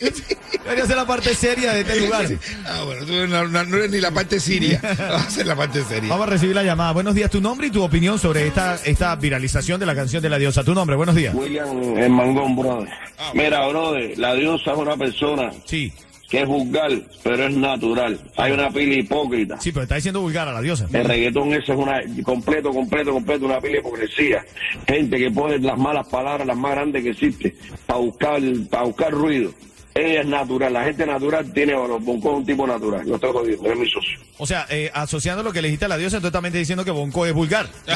yo 0.01 0.09
debería 0.65 0.85
hacer 0.85 0.97
la 0.97 1.07
parte 1.07 1.35
seria 1.35 1.73
de 1.73 1.81
este 1.81 2.01
lugar. 2.01 2.27
Ah, 2.67 2.83
bueno, 2.85 3.07
tú 3.07 3.13
no, 3.29 3.47
no- 3.49 3.65
no 3.65 3.77
eres 3.77 3.91
ni 3.91 4.01
la 4.01 4.11
parte 4.11 4.41
siria. 4.41 4.81
Vas 4.99 5.27
a 5.27 5.31
ser 5.31 5.47
la 5.47 5.55
parte 5.57 5.85
seria. 5.85 6.09
Vamos 6.09 6.27
a 6.27 6.31
recibir 6.31 6.55
la 6.55 6.63
llamada. 6.63 6.93
Buenos 6.93 7.15
días, 7.15 7.31
tu 7.31 7.41
nombre 7.41 7.69
y 7.69 7.71
tu 7.71 7.83
opinión 7.83 8.19
sobre 8.19 8.47
esta, 8.47 8.77
esta 8.85 9.15
viralización 9.17 9.79
de 9.81 9.87
la 9.87 9.95
canción 9.95 10.23
de 10.23 10.31
la 10.31 10.39
diosa. 10.39 10.65
Tu 10.65 10.75
nombre, 10.75 10.97
buenos 10.97 11.15
días. 11.15 11.35
William 11.35 11.97
el 11.99 12.11
Mangón, 12.11 12.57
brother. 12.57 12.89
Mira, 13.35 13.67
brother, 13.69 14.19
la 14.19 14.35
diosa 14.35 14.73
es 14.73 14.79
una 14.79 14.97
persona 14.97 15.51
Sí, 15.67 15.93
que 16.29 16.41
es 16.43 16.49
vulgar, 16.49 16.91
pero 17.23 17.47
es 17.47 17.57
natural. 17.57 18.19
Hay 18.37 18.53
una 18.53 18.71
pila 18.71 18.95
hipócrita. 18.95 19.61
sí, 19.61 19.71
pero 19.71 19.83
está 19.85 19.97
diciendo 19.97 20.21
vulgar 20.21 20.49
a 20.49 20.53
la 20.53 20.61
diosa. 20.61 20.87
El 20.93 21.05
reggaetón 21.05 21.53
ese 21.53 21.73
es 21.73 21.79
una 21.79 22.01
completo, 22.25 22.71
completo, 22.73 23.13
completo, 23.13 23.45
una 23.47 23.61
pila 23.61 23.75
de 23.75 23.79
hipocresía. 23.81 24.45
Gente 24.89 25.19
que 25.19 25.31
pone 25.31 25.59
las 25.59 25.79
malas 25.79 26.09
palabras, 26.09 26.47
las 26.47 26.57
más 26.57 26.73
grandes 26.73 27.03
que 27.05 27.11
existe, 27.11 27.55
para 27.87 28.01
buscar, 28.01 28.41
para 28.71 28.83
buscar 28.85 29.13
ruido. 29.13 29.53
Ella 29.97 30.23
es 30.23 30.27
natural, 30.27 30.73
la 30.73 30.83
gente 30.85 31.07
natural 31.07 31.53
tiene 31.53 31.73
valor. 31.75 32.01
Bonco 32.03 32.33
es 32.33 32.39
un 32.39 32.47
tipo 32.47 32.67
natural. 32.67 33.07
Yo 33.07 33.15
estoy 33.15 33.31
jodido, 33.33 33.65
es 33.73 33.79
mi 33.79 33.89
socio. 33.89 34.19
O 34.39 34.47
sea, 34.47 34.67
eh, 34.69 34.91
asociando 34.93 35.45
lo 35.45 35.53
que 35.53 35.63
le 35.63 35.69
dijiste 35.69 35.85
a 35.85 35.89
la 35.89 35.97
diosa, 35.97 36.17
entonces 36.17 36.33
también 36.33 36.53
te 36.53 36.59
diciendo 36.59 36.85
que 36.85 36.91
Bonco 36.91 37.25
es 37.27 37.33
vulgar. 37.33 37.69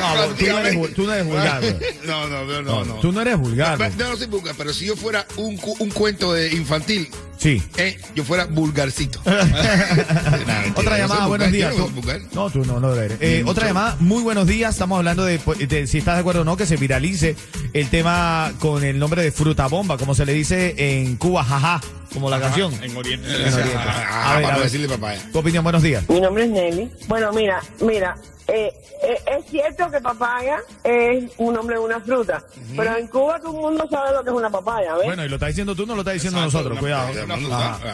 No, 0.00 0.34
tú 0.34 0.46
no 0.46 0.58
eres, 0.58 0.94
tú 0.94 1.02
no 1.04 1.12
eres 1.14 1.26
vulgar. 1.26 1.62
No, 2.04 2.28
no, 2.28 2.44
no, 2.44 2.62
no. 2.62 2.84
no. 2.84 2.94
Tú 2.96 3.12
no 3.12 3.20
eres 3.20 3.36
vulgar. 3.38 3.78
No, 3.96 4.08
no 4.10 4.16
soy 4.16 4.26
vulgar, 4.28 4.54
pero 4.56 4.72
si 4.72 4.86
yo 4.86 4.96
fuera 4.96 5.24
un, 5.36 5.56
cu- 5.56 5.76
un 5.80 5.90
cuento 5.90 6.32
de 6.32 6.52
infantil, 6.52 7.08
Sí. 7.38 7.62
eh, 7.76 7.98
yo 8.14 8.24
fuera 8.24 8.44
vulgarcito. 8.46 9.20
Otra 10.74 10.98
llamada, 10.98 11.26
buenos 11.26 11.52
días. 11.52 11.74
No 11.76 11.86
Tú-. 11.86 12.02
No, 12.34 12.50
tú 12.50 12.64
no, 12.64 12.80
no 12.80 12.88
lo 12.88 13.00
eres. 13.00 13.18
Eh, 13.20 13.42
otra 13.46 13.66
llamada, 13.66 13.96
muy 14.00 14.22
buenos 14.22 14.46
días. 14.46 14.74
Estamos 14.74 14.98
hablando 14.98 15.24
de, 15.24 15.38
pues, 15.38 15.66
de 15.68 15.86
si 15.86 15.98
estás 15.98 16.14
de 16.16 16.20
acuerdo 16.20 16.42
o 16.42 16.44
no 16.44 16.56
que 16.56 16.66
se 16.66 16.76
viralice 16.76 17.36
el 17.72 17.88
tema 17.88 18.52
con 18.58 18.84
el 18.84 18.98
nombre 18.98 19.22
de 19.22 19.30
fruta 19.32 19.66
bomba, 19.68 19.96
como 19.98 20.14
se 20.14 20.26
le 20.26 20.32
dice 20.32 20.74
en 20.76 21.16
Cuba, 21.16 21.44
jaja, 21.44 21.80
como 22.12 22.30
la 22.30 22.40
canción. 22.40 22.72
En 22.82 22.96
Oriente. 22.96 23.28
En 23.28 23.52
Oriente. 23.54 23.74
Ah, 23.76 24.32
A 24.32 24.34
ver, 24.34 24.42
para 24.42 24.54
a 24.54 24.56
ver. 24.58 24.64
decirle 24.64 24.88
papaya. 24.88 25.20
Tu 25.32 25.38
opinión, 25.38 25.62
buenos 25.64 25.82
días. 25.82 26.08
Mi 26.08 26.20
nombre 26.20 26.44
es 26.44 26.50
Nelly. 26.50 26.90
Bueno, 27.06 27.32
mira, 27.32 27.60
mira, 27.80 28.16
eh, 28.46 28.72
eh, 29.02 29.18
es 29.38 29.44
cierto 29.50 29.90
que 29.90 30.00
papaya 30.00 30.58
es 30.84 31.24
un 31.36 31.54
nombre 31.54 31.76
de 31.76 31.82
una 31.82 32.00
fruta, 32.00 32.42
pero 32.76 32.96
en 32.96 33.06
Cuba 33.08 33.38
todo 33.38 33.54
el 33.54 33.60
mundo 33.60 33.86
sabe 33.90 34.12
lo 34.12 34.22
que 34.24 34.30
es 34.30 34.36
una 34.36 34.50
papaya, 34.50 34.94
¿ves? 34.94 35.04
Bueno, 35.04 35.24
y 35.24 35.28
lo 35.28 35.34
está 35.36 35.46
diciendo 35.48 35.74
tú, 35.74 35.84
no 35.86 35.94
lo 35.94 36.00
está 36.00 36.12
diciendo 36.12 36.42
Exacto, 36.42 36.70
nosotros, 36.70 36.78
cuidado. 36.80 37.08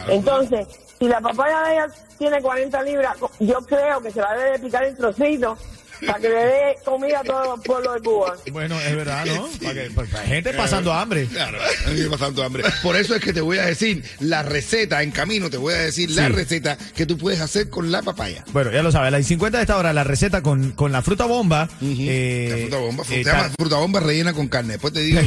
Entonces, 0.07 0.67
si 0.97 1.07
la 1.07 1.19
papaya 1.19 1.61
de 1.63 1.73
ella 1.73 1.87
tiene 2.17 2.41
40 2.41 2.83
libras, 2.83 3.17
yo 3.39 3.59
creo 3.65 4.01
que 4.01 4.11
se 4.11 4.21
la 4.21 4.33
debe 4.33 4.59
picar 4.59 4.83
en 4.85 4.95
trocitos 4.95 5.59
para 6.05 6.19
que 6.19 6.29
le 6.29 6.35
dé 6.35 6.75
comida 6.83 7.19
a 7.19 7.23
todo 7.23 7.55
el 7.55 7.61
pueblo 7.61 7.93
de 7.93 7.99
Cuba. 8.01 8.35
Bueno, 8.51 8.79
es 8.79 8.95
verdad, 8.95 9.25
¿no? 9.25 9.49
Para 9.61 9.73
que, 9.73 9.89
para 9.91 10.07
que 10.07 10.17
gente 10.27 10.53
pasando 10.53 10.93
hambre. 10.93 11.25
Claro, 11.27 11.57
me 11.87 12.09
pasando 12.09 12.43
hambre. 12.43 12.63
Por 12.81 12.95
eso 12.95 13.15
es 13.15 13.21
que 13.21 13.33
te 13.33 13.41
voy 13.41 13.57
a 13.57 13.65
decir 13.65 14.03
la 14.19 14.43
receta 14.43 15.03
en 15.03 15.11
camino, 15.11 15.49
te 15.49 15.57
voy 15.57 15.73
a 15.73 15.77
decir 15.77 16.11
la 16.11 16.29
receta 16.29 16.77
que 16.95 17.05
tú 17.05 17.17
puedes 17.17 17.39
hacer 17.41 17.69
con 17.69 17.91
la 17.91 18.01
papaya. 18.01 18.43
Bueno, 18.51 18.71
ya 18.71 18.81
lo 18.83 18.91
sabes, 18.91 19.07
a 19.07 19.11
las 19.11 19.25
50 19.25 19.57
de 19.57 19.63
esta 19.63 19.77
hora, 19.77 19.93
la 19.93 20.03
receta 20.03 20.41
con, 20.41 20.71
con 20.71 20.91
la 20.91 21.01
fruta 21.01 21.25
bomba. 21.25 21.67
eh, 21.81 22.47
La 22.49 22.57
fruta 22.57 22.77
bomba, 22.77 23.03
eh, 23.09 23.23
llama 23.23 23.41
tal- 23.43 23.51
fruta 23.57 23.75
bomba 23.77 23.99
rellena 23.99 24.33
con 24.33 24.47
carne. 24.47 24.73
Después 24.73 24.93
te 24.93 25.01
digo. 25.01 25.21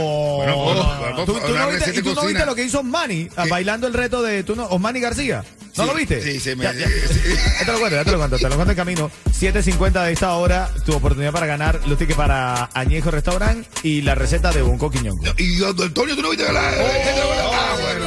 Oh. 0.00 0.44
¿Tú, 1.26 1.32
no 1.34 2.26
viste, 2.26 2.46
lo 2.46 2.54
que 2.54 2.64
hizo 2.64 2.80
Osmani 2.80 3.28
ah, 3.36 3.44
¿Qué? 3.44 3.50
bailando 3.50 3.86
el 3.86 3.94
reto 3.94 4.22
de 4.22 4.42
tú 4.42 4.56
no, 4.56 4.66
Osmani 4.66 5.00
García? 5.00 5.44
¿No 5.76 5.84
Sí, 5.84 5.88
lo 5.88 5.94
viste? 5.94 6.20
sí, 6.22 6.38
se 6.40 6.54
me- 6.54 6.64
Ya, 6.64 6.72
ya, 6.74 6.86
sí. 6.86 7.20
ya 7.60 7.64
te 7.66 7.72
lo 7.72 7.78
cuento, 7.78 7.96
ya 7.96 8.04
te 8.04 8.10
lo 8.12 8.18
cuento, 8.18 8.36
te 8.36 8.48
lo 8.48 8.54
cuento 8.56 8.70
en 8.72 8.76
camino. 8.76 9.10
7.50 9.32 10.04
de 10.04 10.12
esta 10.12 10.32
hora, 10.34 10.70
tu 10.84 10.94
oportunidad 10.94 11.32
para 11.32 11.46
ganar 11.46 11.80
los 11.86 11.96
tickets 11.98 12.16
para 12.16 12.68
Añejo 12.74 13.10
Restaurant 13.10 13.66
y 13.82 14.02
la 14.02 14.14
receta 14.14 14.52
de 14.52 14.60
Bonco 14.62 14.90
Quiñongo. 14.90 15.24
No, 15.24 15.32
Y 15.38 15.64
Antonio, 15.64 16.14
tú 16.14 16.22
no 16.22 16.30
viste 16.30 16.52
la. 16.52 16.60
Ah, 16.60 17.76
bueno, 17.80 18.06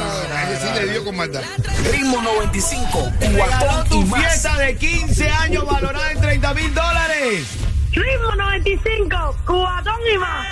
sí 0.60 0.80
le 0.86 0.92
dio 0.92 1.04
con 1.04 1.16
maldad. 1.16 1.42
Ritmo 1.90 2.22
95, 2.22 3.12
Regaló 3.20 3.36
cuatón 3.38 3.86
y 3.86 3.90
tu 3.90 4.02
más. 4.06 4.20
fiesta 4.20 4.56
de 4.58 4.76
15 4.76 5.28
años 5.30 5.66
valorada 5.66 6.12
en 6.12 6.20
30 6.20 6.54
mil 6.54 6.72
dólares. 6.74 7.46
Ritmo 7.92 8.34
95, 8.36 9.36
cubatón 9.44 10.00
y 10.14 10.18
más. 10.18 10.46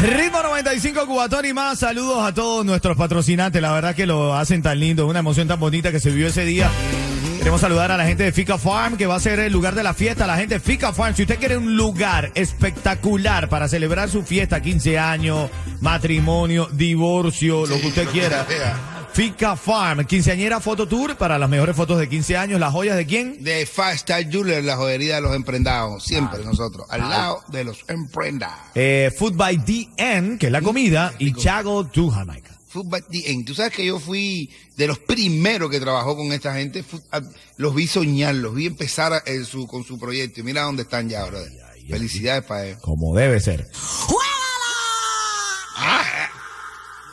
Ritmo 0.00 0.42
95 0.42 1.06
Cubatón 1.06 1.44
y 1.44 1.52
más. 1.52 1.80
Saludos 1.80 2.22
a 2.24 2.32
todos 2.32 2.64
nuestros 2.64 2.96
patrocinantes. 2.96 3.60
La 3.60 3.72
verdad 3.72 3.96
que 3.96 4.06
lo 4.06 4.34
hacen 4.36 4.62
tan 4.62 4.78
lindo. 4.78 5.08
Una 5.08 5.18
emoción 5.18 5.48
tan 5.48 5.58
bonita 5.58 5.90
que 5.90 5.98
se 5.98 6.10
vivió 6.10 6.28
ese 6.28 6.44
día. 6.44 6.70
Queremos 7.38 7.60
saludar 7.60 7.90
a 7.90 7.96
la 7.96 8.06
gente 8.06 8.22
de 8.22 8.30
Fica 8.30 8.58
Farm, 8.58 8.96
que 8.96 9.06
va 9.06 9.16
a 9.16 9.20
ser 9.20 9.40
el 9.40 9.52
lugar 9.52 9.74
de 9.74 9.82
la 9.82 9.94
fiesta. 9.94 10.26
La 10.26 10.36
gente 10.36 10.54
de 10.54 10.60
Fica 10.60 10.92
Farm, 10.92 11.16
si 11.16 11.22
usted 11.22 11.38
quiere 11.38 11.56
un 11.56 11.76
lugar 11.76 12.30
espectacular 12.36 13.48
para 13.48 13.66
celebrar 13.66 14.08
su 14.08 14.22
fiesta, 14.22 14.62
15 14.62 14.98
años, 14.98 15.50
matrimonio, 15.80 16.68
divorcio, 16.70 17.66
lo 17.66 17.80
que 17.80 17.88
usted 17.88 18.08
quiera. 18.08 18.46
Fica 19.18 19.56
Farm, 19.56 20.04
quinceañera 20.06 20.60
Photo 20.60 20.86
Tour 20.86 21.16
para 21.16 21.40
las 21.40 21.50
mejores 21.50 21.74
fotos 21.74 21.98
de 21.98 22.08
15 22.08 22.36
años. 22.36 22.60
¿Las 22.60 22.72
joyas 22.72 22.96
de 22.96 23.04
quién? 23.04 23.42
De 23.42 23.66
Fast 23.66 24.02
Style 24.02 24.30
Jeweler, 24.30 24.62
la 24.62 24.76
joyería 24.76 25.16
de 25.16 25.22
los 25.22 25.34
emprendados. 25.34 26.04
Siempre 26.04 26.44
nosotros, 26.44 26.86
al 26.88 27.00
lado 27.00 27.42
de 27.48 27.64
los 27.64 27.84
emprendados. 27.88 28.60
Eh, 28.76 29.12
Food 29.18 29.34
by 29.34 29.56
DN, 29.56 30.38
que 30.38 30.46
es 30.46 30.52
la 30.52 30.62
comida, 30.62 31.12
y 31.18 31.32
Chago 31.32 31.84
to 31.88 32.10
Jamaica. 32.10 32.56
Food 32.68 32.86
by 32.90 33.02
the 33.10 33.32
End. 33.32 33.44
Tú 33.44 33.56
sabes 33.56 33.72
que 33.72 33.84
yo 33.84 33.98
fui 33.98 34.52
de 34.76 34.86
los 34.86 35.00
primeros 35.00 35.68
que 35.68 35.80
trabajó 35.80 36.16
con 36.16 36.30
esta 36.32 36.54
gente. 36.54 36.84
Ah, 37.10 37.20
Los 37.56 37.74
vi 37.74 37.88
soñar, 37.88 38.36
los 38.36 38.54
vi 38.54 38.66
empezar 38.66 39.12
a- 39.14 39.22
en 39.26 39.44
su, 39.44 39.66
con 39.66 39.82
su 39.82 39.98
proyecto. 39.98 40.38
Y 40.38 40.42
mira 40.44 40.62
dónde 40.62 40.82
están 40.82 41.08
ya, 41.08 41.24
brother. 41.24 41.50
Felicidades 41.90 42.44
para 42.44 42.66
ellos. 42.66 42.80
Como 42.82 43.16
debe 43.16 43.40
ser. 43.40 43.68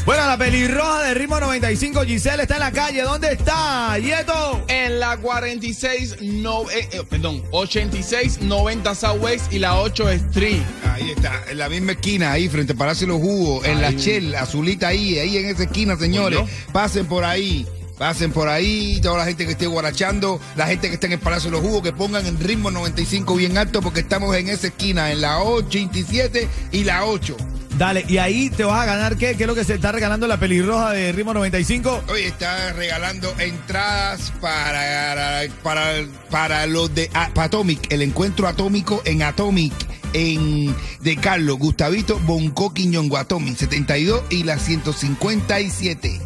Bueno, 0.06 0.28
la 0.28 0.38
pelirroja 0.38 1.02
de 1.02 1.16
ritmo 1.16 1.40
95, 1.40 2.04
Giselle 2.04 2.44
está 2.44 2.54
en 2.54 2.60
la 2.60 2.72
calle. 2.72 3.02
¿Dónde 3.02 3.34
está? 3.34 3.98
Yeto. 3.98 4.64
En 4.68 5.00
la 5.00 5.18
46, 5.18 6.18
no, 6.22 6.70
eh, 6.70 6.88
eh, 6.92 7.02
perdón, 7.10 7.42
86, 7.50 8.42
90 8.42 8.94
Southwest 8.94 9.52
y 9.52 9.58
la 9.58 9.80
8 9.80 10.10
Street. 10.12 10.62
Ahí 10.96 11.12
está, 11.12 11.44
en 11.50 11.58
la 11.58 11.68
misma 11.68 11.92
esquina, 11.92 12.32
ahí 12.32 12.48
frente 12.48 12.72
a 12.72 12.76
Palacio 12.78 13.06
de 13.06 13.12
los 13.12 13.22
Jugos, 13.22 13.68
en 13.68 13.82
la 13.82 13.92
Shell, 13.92 14.34
azulita 14.34 14.88
ahí, 14.88 15.20
ahí 15.20 15.36
en 15.36 15.48
esa 15.48 15.64
esquina, 15.64 15.98
señores. 15.98 16.40
Pasen 16.72 17.06
por 17.06 17.26
ahí. 17.26 17.68
Pasen 17.98 18.32
por 18.32 18.48
ahí, 18.48 19.02
toda 19.02 19.18
la 19.18 19.26
gente 19.26 19.46
que 19.46 19.52
esté 19.52 19.68
guarachando, 19.68 20.40
la 20.56 20.68
gente 20.68 20.88
que 20.88 20.94
está 20.94 21.08
en 21.08 21.14
el 21.14 21.20
Palacio 21.20 21.50
de 21.50 21.58
los 21.58 21.66
Jugos, 21.66 21.82
que 21.82 21.92
pongan 21.92 22.26
el 22.26 22.40
ritmo 22.40 22.72
95 22.72 23.36
bien 23.36 23.58
alto 23.58 23.82
porque 23.82 24.00
estamos 24.00 24.34
en 24.38 24.48
esa 24.48 24.68
esquina, 24.68 25.12
en 25.12 25.20
la 25.20 25.42
87 25.42 26.48
y 26.72 26.86
la 26.86 27.04
8. 27.04 27.36
Dale, 27.78 28.06
y 28.08 28.18
ahí 28.18 28.50
te 28.50 28.64
vas 28.64 28.80
a 28.80 28.86
ganar 28.86 29.18
qué? 29.18 29.36
¿Qué 29.36 29.44
es 29.44 29.48
lo 29.48 29.56
que 29.56 29.66
se 29.66 29.74
está 29.74 29.92
regalando 29.92 30.28
la 30.28 30.40
pelirroja 30.40 30.92
de 30.92 31.12
Ritmo 31.12 31.34
95? 31.34 32.04
Hoy 32.08 32.22
está 32.22 32.72
regalando 32.72 33.34
entradas 33.38 34.32
para, 34.40 35.42
para, 35.62 36.06
para 36.30 36.68
los 36.68 36.96
de 36.96 37.10
Atomic, 37.14 37.92
el 37.92 38.02
encuentro 38.02 38.48
atómico 38.48 39.02
en 39.04 39.24
Atomic. 39.24 39.74
En, 40.14 40.76
de 41.02 41.18
Carlos 41.18 41.58
Gustavito 41.58 42.20
Bonco 42.20 42.74
Quiñongo 42.74 43.18
Atomic 43.18 43.58
72 43.58 44.24
y 44.30 44.44
la 44.44 44.58
157. 44.58 46.22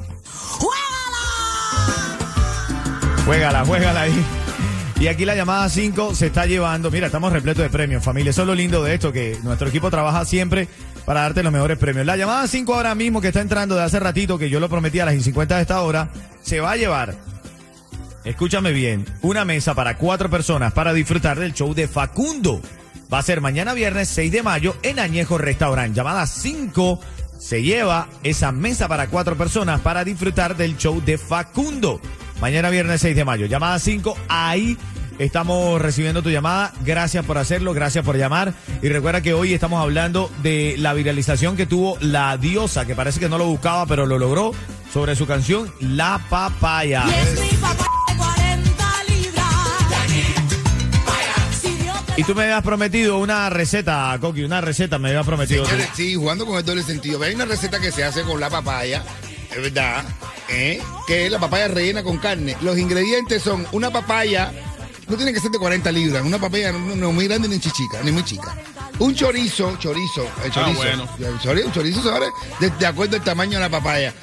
Juégala, 3.25 3.63
juégala 3.65 4.01
ahí. 4.01 4.25
Y 4.99 5.07
aquí 5.07 5.23
la 5.23 5.33
llamada 5.33 5.69
5 5.69 6.13
se 6.13 6.27
está 6.27 6.45
llevando. 6.45 6.91
Mira, 6.91 7.05
estamos 7.05 7.31
repletos 7.31 7.63
de 7.63 7.69
premios, 7.69 8.03
familia. 8.03 8.31
Eso 8.31 8.41
es 8.41 8.47
lo 8.47 8.55
lindo 8.55 8.83
de 8.83 8.95
esto, 8.95 9.13
que 9.13 9.37
nuestro 9.43 9.69
equipo 9.69 9.89
trabaja 9.89 10.25
siempre 10.25 10.67
para 11.05 11.21
darte 11.21 11.41
los 11.41 11.53
mejores 11.53 11.77
premios. 11.77 12.05
La 12.05 12.17
llamada 12.17 12.45
5 12.47 12.75
ahora 12.75 12.95
mismo 12.95 13.21
que 13.21 13.27
está 13.27 13.39
entrando 13.39 13.75
de 13.75 13.83
hace 13.83 13.97
ratito, 13.99 14.37
que 14.37 14.49
yo 14.49 14.59
lo 14.59 14.67
prometí 14.67 14.99
a 14.99 15.05
las 15.05 15.23
50 15.23 15.55
de 15.55 15.61
esta 15.61 15.81
hora, 15.83 16.09
se 16.41 16.59
va 16.59 16.71
a 16.71 16.75
llevar, 16.75 17.15
escúchame 18.25 18.73
bien, 18.73 19.05
una 19.21 19.45
mesa 19.45 19.73
para 19.73 19.97
cuatro 19.97 20.29
personas 20.29 20.73
para 20.73 20.91
disfrutar 20.91 21.39
del 21.39 21.53
show 21.53 21.73
de 21.73 21.87
Facundo. 21.87 22.61
Va 23.11 23.19
a 23.19 23.23
ser 23.23 23.41
mañana 23.41 23.73
viernes 23.73 24.07
6 24.09 24.31
de 24.31 24.43
mayo 24.43 24.75
en 24.83 24.99
Añejo 24.99 25.39
Restaurant. 25.39 25.95
Llamada 25.95 26.27
5 26.27 26.99
se 27.39 27.63
lleva 27.63 28.07
esa 28.21 28.51
mesa 28.51 28.87
para 28.87 29.07
cuatro 29.07 29.35
personas 29.35 29.81
para 29.81 30.03
disfrutar 30.03 30.55
del 30.55 30.77
show 30.77 31.01
de 31.03 31.17
Facundo. 31.17 31.99
Mañana 32.39 32.69
viernes 32.69 33.01
6 33.01 33.15
de 33.15 33.25
mayo. 33.25 33.47
Llamada 33.47 33.79
5, 33.79 34.15
ahí 34.27 34.77
estamos 35.17 35.81
recibiendo 35.81 36.21
tu 36.21 36.29
llamada. 36.29 36.71
Gracias 36.85 37.25
por 37.25 37.39
hacerlo, 37.39 37.73
gracias 37.73 38.05
por 38.05 38.15
llamar. 38.15 38.53
Y 38.83 38.89
recuerda 38.89 39.21
que 39.21 39.33
hoy 39.33 39.55
estamos 39.55 39.81
hablando 39.81 40.29
de 40.43 40.75
la 40.77 40.93
viralización 40.93 41.57
que 41.57 41.65
tuvo 41.65 41.97
la 42.01 42.37
diosa, 42.37 42.85
que 42.85 42.93
parece 42.93 43.19
que 43.19 43.27
no 43.29 43.39
lo 43.39 43.47
buscaba, 43.47 43.87
pero 43.87 44.05
lo 44.05 44.19
logró, 44.19 44.53
sobre 44.93 45.15
su 45.15 45.25
canción 45.25 45.73
La 45.79 46.21
Papaya. 46.29 47.05
Y 52.19 52.23
tú 52.25 52.35
me 52.35 52.43
habías 52.43 52.63
prometido 52.63 53.17
una 53.17 53.49
receta, 53.49 54.17
Coqui, 54.19 54.43
una 54.43 54.59
receta 54.59 54.99
me 54.99 55.07
habías 55.07 55.25
prometido. 55.25 55.63
Señores, 55.63 55.87
sí, 55.95 56.15
jugando 56.15 56.45
con 56.45 56.57
el 56.57 56.65
doble 56.65 56.83
sentido. 56.83 57.23
Hay 57.23 57.33
una 57.33 57.45
receta 57.45 57.79
que 57.79 57.93
se 57.93 58.03
hace 58.03 58.23
con 58.23 58.41
la 58.41 58.49
papaya, 58.49 59.05
es 59.49 59.61
verdad, 59.61 60.03
¿eh? 60.49 60.81
que 61.07 61.27
es 61.27 61.31
la 61.31 61.39
papaya 61.39 61.69
rellena 61.69 62.03
con 62.03 62.17
carne. 62.17 62.57
Los 62.59 62.77
ingredientes 62.77 63.41
son 63.41 63.65
una 63.71 63.89
papaya, 63.89 64.51
no 65.07 65.15
tiene 65.15 65.31
que 65.31 65.39
ser 65.39 65.49
de 65.51 65.59
40 65.59 65.89
libras, 65.93 66.21
una 66.25 66.39
papaya 66.39 66.73
no, 66.73 66.93
no 66.93 67.13
muy 67.13 67.25
grande 67.25 67.47
ni 67.47 67.57
chichica, 67.57 68.03
ni 68.03 68.11
muy 68.11 68.25
chica. 68.25 68.53
Un 68.99 69.15
chorizo, 69.15 69.77
chorizo, 69.77 70.27
el 70.43 70.51
chorizo. 70.51 70.77
bueno. 70.77 71.09
El 71.19 71.39
chorizo, 71.39 71.67
un 71.67 71.73
chorizo 71.73 72.03
se 72.03 72.09
abre 72.09 72.27
de, 72.59 72.69
de 72.69 72.85
acuerdo 72.85 73.15
al 73.15 73.23
tamaño 73.23 73.53
de 73.53 73.59
la 73.61 73.69
papaya. 73.69 74.13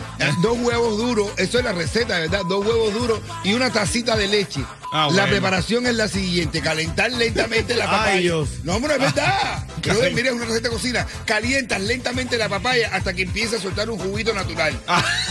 Dos 0.43 0.59
huevos 0.59 0.99
duros, 0.99 1.31
eso 1.39 1.59
es 1.59 1.65
la 1.65 1.73
receta, 1.73 2.19
¿verdad? 2.19 2.43
Dos 2.49 2.65
huevos 2.67 2.93
duros 2.93 3.21
y 3.43 3.55
una 3.55 3.71
tacita 3.73 4.17
de 4.17 4.29
leche. 4.29 4.61
Ah, 4.93 5.07
la 5.11 5.23
bueno. 5.23 5.27
preparación 5.29 5.87
es 5.87 5.95
la 5.95 6.09
siguiente, 6.09 6.61
calentar 6.61 7.11
lentamente 7.11 7.75
la 7.75 7.85
Ay, 7.85 7.91
papaya. 7.91 8.21
Dios. 8.21 8.49
No, 8.65 8.77
hombre, 8.77 8.95
es 8.95 9.01
verdad. 9.01 9.67
Mira, 10.15 10.29
es 10.29 10.35
una 10.35 10.45
receta 10.45 10.69
de 10.69 10.75
cocina. 10.75 11.07
Calientas 11.25 11.81
lentamente 11.81 12.37
la 12.39 12.49
papaya 12.49 12.91
hasta 12.93 13.13
que 13.15 13.23
empiece 13.23 13.57
a 13.57 13.61
soltar 13.61 13.89
un 13.91 13.99
juguito 13.99 14.33
natural. 14.35 14.79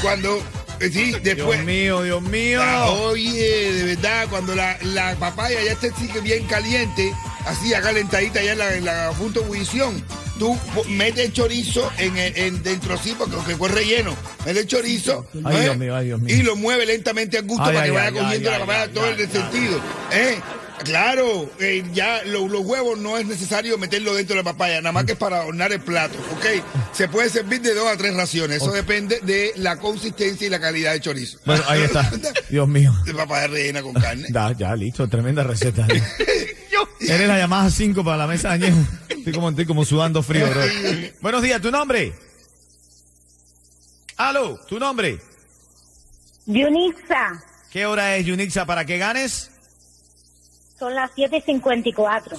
Cuando, 0.02 0.38
eh, 0.80 0.90
sí, 0.92 1.06
Dios 1.06 1.24
después. 1.24 1.64
mío, 1.64 2.02
Dios 2.02 2.22
mío. 2.22 2.60
Ah, 2.64 2.90
Oye, 2.90 3.74
de 3.74 3.96
verdad, 3.96 4.28
cuando 4.30 4.56
la, 4.56 4.78
la 4.82 5.16
papaya 5.16 5.60
ya 5.64 5.76
que 5.80 6.20
bien 6.20 6.46
caliente, 6.48 7.14
así 7.46 7.72
calentadita 7.82 8.42
ya 8.44 8.54
en 8.54 8.58
la, 8.60 8.76
en 8.76 8.86
la 8.86 9.12
punto 9.18 9.40
de 9.40 9.46
ebullición, 9.46 10.04
tú 10.40 10.58
metes 10.90 11.32
chorizo 11.34 11.92
en, 11.98 12.62
dentro 12.64 12.98
sí, 12.98 13.16
porque 13.18 13.36
que 13.48 13.56
fue 13.56 13.70
relleno. 13.70 14.16
Mete 14.46 14.62
el 14.62 14.68
chorizo 14.68 15.28
Ay, 15.44 15.56
¿eh? 15.58 15.62
Dios 15.64 15.78
mío, 15.78 15.96
ay, 15.96 16.06
Dios 16.08 16.20
mío. 16.22 16.36
y 16.36 16.42
lo 16.44 16.56
mueve 16.56 16.86
lentamente 16.86 17.38
al 17.38 17.46
gusto 17.46 17.64
Ay, 17.66 17.74
para 17.74 17.86
que 17.86 17.92
vaya 17.92 18.08
ay, 18.08 18.14
cogiendo 18.14 18.52
la 18.52 18.60
papaya 18.60 18.82
ay, 18.84 18.90
todo 18.94 19.08
el 19.08 19.18
sentido. 19.32 19.80
¿eh? 20.12 20.38
Claro, 20.84 21.50
eh, 21.60 21.84
ya 21.94 22.22
lo- 22.26 22.48
los 22.50 22.62
huevos 22.66 23.00
no 23.00 23.18
es 23.18 23.26
necesario 23.26 23.78
meterlo 23.78 24.14
dentro 24.14 24.36
de 24.36 24.44
la 24.44 24.52
papaya, 24.52 24.82
nada 24.82 24.92
más 24.92 25.06
que 25.06 25.14
es 25.14 25.18
para 25.18 25.38
adornar 25.42 25.72
el 25.72 25.80
plato, 25.80 26.16
¿ok? 26.36 26.46
Se 26.94 27.08
puede 27.08 27.30
servir 27.30 27.62
de 27.62 27.74
dos 27.74 27.88
a 27.88 27.96
tres 27.96 28.14
raciones, 28.14 28.58
eso 28.62 28.72
depende 28.72 29.20
de 29.22 29.54
la 29.56 29.78
consistencia 29.78 30.46
y 30.46 30.50
la 30.50 30.60
calidad 30.60 30.92
del 30.92 31.02
chorizo. 31.02 31.40
Bueno, 31.46 31.64
ahí 31.68 31.82
está. 31.82 32.12
Dios 32.50 32.68
mío. 32.68 32.94
De 33.06 33.14
papaya 33.14 33.48
rellena 33.48 33.82
con 33.82 33.94
carne. 33.94 34.28
Da, 34.30 34.52
ya, 34.52 34.76
listo, 34.76 35.08
tremenda 35.08 35.44
receta. 35.44 35.88
Eres 37.00 37.28
la 37.28 37.38
llamada 37.38 37.70
5 37.70 38.04
para 38.04 38.18
la 38.18 38.28
mesa 38.28 38.50
de 38.50 38.68
añejo. 38.68 38.78
Estoy 39.10 39.34
como, 39.34 39.50
estoy 39.50 39.66
como 39.66 39.86
sudando 39.86 40.22
frío, 40.24 40.48
bro. 40.50 40.62
Buenos 41.22 41.42
días, 41.42 41.62
¿tu 41.62 41.72
nombre? 41.72 42.14
Aló, 44.18 44.58
¿tu 44.68 44.80
nombre? 44.80 45.20
Yunixa, 46.46 47.44
¿Qué 47.72 47.86
hora 47.86 48.16
es, 48.16 48.26
Yunixa, 48.26 48.66
para 48.66 48.86
que 48.86 48.98
ganes? 48.98 49.52
son 50.80 50.94
las 50.94 51.10
7.54. 51.16 52.34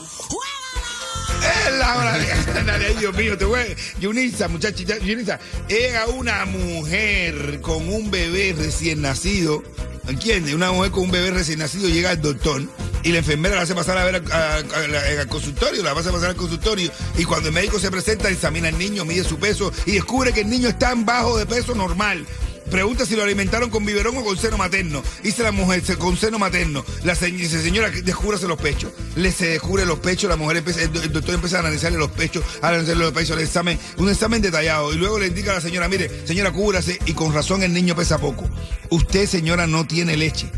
Es 1.66 1.78
la 1.78 1.96
hora 1.96 2.18
de 2.18 2.94
Dios 2.98 3.14
mío, 3.16 3.36
te 3.38 3.44
voy 3.44 3.60
a- 3.60 3.98
Yunisa, 4.00 4.48
muchachita, 4.48 4.98
Yunisa, 4.98 5.38
era 5.68 6.06
una 6.06 6.44
mujer 6.44 7.60
con 7.62 7.88
un 7.92 8.10
bebé 8.10 8.54
recién 8.56 9.00
nacido, 9.02 9.62
¿entiendes? 10.08 10.54
Una 10.54 10.70
mujer 10.72 10.90
con 10.92 11.04
un 11.04 11.10
bebé 11.10 11.30
recién 11.30 11.58
nacido 11.60 11.88
llega 11.88 12.10
al 12.10 12.20
doctor 12.20 12.62
y 13.06 13.12
la 13.12 13.18
enfermera 13.18 13.54
la 13.54 13.62
hace 13.62 13.74
pasar 13.74 13.96
a 13.98 14.04
ver 14.04 14.16
al 14.16 15.28
consultorio, 15.28 15.80
la 15.80 15.92
hace 15.92 16.10
pasar 16.10 16.30
al 16.30 16.36
consultorio 16.36 16.90
y 17.16 17.24
cuando 17.24 17.48
el 17.48 17.54
médico 17.54 17.78
se 17.78 17.88
presenta 17.88 18.28
examina 18.28 18.66
al 18.66 18.76
niño, 18.76 19.04
mide 19.04 19.22
su 19.22 19.38
peso 19.38 19.72
y 19.86 19.92
descubre 19.92 20.32
que 20.32 20.40
el 20.40 20.50
niño 20.50 20.68
está 20.68 20.90
en 20.90 21.06
bajo 21.06 21.38
de 21.38 21.46
peso 21.46 21.76
normal. 21.76 22.26
Pregunta 22.68 23.06
si 23.06 23.14
lo 23.14 23.22
alimentaron 23.22 23.70
con 23.70 23.84
biberón 23.84 24.16
o 24.16 24.24
con 24.24 24.36
seno 24.36 24.58
materno. 24.58 25.04
Dice 25.22 25.44
la 25.44 25.52
mujer, 25.52 25.84
con 25.98 26.16
seno 26.16 26.40
materno. 26.40 26.84
La 27.04 27.14
dice, 27.14 27.62
señora, 27.62 27.90
descúbrase 27.90 28.48
los 28.48 28.60
pechos. 28.60 28.90
Le 29.14 29.30
se 29.30 29.50
descubre 29.50 29.86
los 29.86 30.00
pechos, 30.00 30.28
la 30.28 30.34
mujer 30.34 30.64
el 30.66 31.12
doctor 31.12 31.36
empieza 31.36 31.58
a 31.58 31.60
analizarle 31.60 31.98
los 31.98 32.10
pechos, 32.10 32.42
a 32.60 32.68
analizarle 32.70 33.04
los 33.04 33.12
pechos, 33.12 33.36
el 33.36 33.44
examen, 33.44 33.78
un 33.98 34.08
examen 34.08 34.42
detallado. 34.42 34.92
Y 34.92 34.96
luego 34.96 35.20
le 35.20 35.28
indica 35.28 35.52
a 35.52 35.54
la 35.54 35.60
señora, 35.60 35.88
mire, 35.88 36.10
señora, 36.26 36.50
cúbrase, 36.50 36.98
y 37.06 37.12
con 37.12 37.32
razón 37.32 37.62
el 37.62 37.72
niño 37.72 37.94
pesa 37.94 38.18
poco. 38.18 38.50
Usted, 38.90 39.28
señora, 39.28 39.68
no 39.68 39.86
tiene 39.86 40.16
leche. 40.16 40.50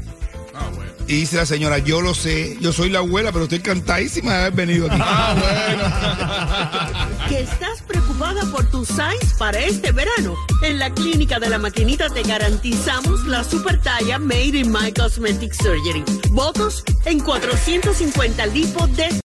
Ah, 1.08 1.08
bueno. 1.08 1.10
Y 1.10 1.20
dice 1.20 1.36
la 1.36 1.46
señora, 1.46 1.78
yo 1.78 2.02
lo 2.02 2.14
sé, 2.14 2.58
yo 2.60 2.70
soy 2.70 2.90
la 2.90 2.98
abuela, 2.98 3.32
pero 3.32 3.44
estoy 3.44 3.58
encantadísima 3.58 4.32
de 4.32 4.38
haber 4.40 4.52
venido 4.52 4.88
aquí. 4.90 5.00
que 7.30 7.40
estás 7.40 7.80
preocupada 7.86 8.42
por 8.52 8.68
tu 8.70 8.84
size 8.84 9.34
para 9.38 9.58
este 9.58 9.90
verano. 9.92 10.34
En 10.62 10.78
la 10.78 10.92
clínica 10.92 11.38
de 11.38 11.48
la 11.48 11.58
maquinita 11.58 12.10
te 12.10 12.22
garantizamos 12.22 13.24
la 13.26 13.42
super 13.42 13.80
talla 13.80 14.18
made 14.18 14.58
in 14.58 14.70
My 14.70 14.92
Cosmetic 14.92 15.54
Surgery. 15.54 16.04
Votos 16.30 16.84
en 17.06 17.20
450 17.20 18.44
lipo 18.46 18.86
de 18.88 19.08